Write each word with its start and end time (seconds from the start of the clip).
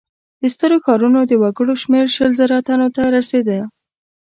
د 0.41 0.43
سترو 0.53 0.77
ښارونو 0.85 1.19
د 1.27 1.33
وګړو 1.41 1.73
شمېر 1.83 2.05
شل 2.15 2.31
زره 2.39 2.57
تنو 2.67 2.87
ته 2.95 3.03
رسېده. 3.15 3.59